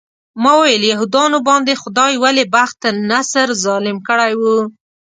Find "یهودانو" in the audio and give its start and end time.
0.93-1.37